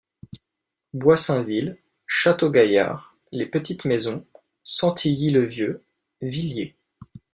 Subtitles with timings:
[0.95, 4.25] Boissainville, Château-Gaillard, les Petites Maisons,
[4.63, 5.83] Santilly-le-Vieux,
[6.23, 6.75] Villiers.